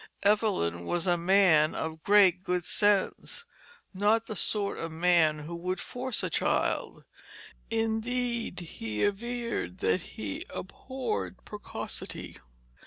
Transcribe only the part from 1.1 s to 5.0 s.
man of great good sense; not the sort of